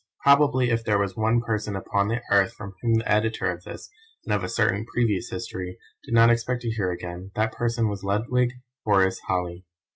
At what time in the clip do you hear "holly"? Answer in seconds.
9.27-9.63